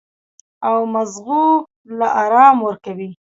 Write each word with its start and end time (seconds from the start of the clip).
او 0.67 0.77
مزغو 0.93 1.43
له 1.97 2.07
ارام 2.23 2.57
ورکوي- 2.67 3.09